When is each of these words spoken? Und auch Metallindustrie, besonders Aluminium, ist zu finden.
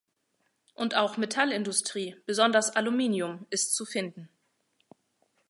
Und 0.73 0.95
auch 0.95 1.17
Metallindustrie, 1.17 2.15
besonders 2.25 2.71
Aluminium, 2.75 3.45
ist 3.51 3.75
zu 3.75 3.85
finden. 3.85 4.29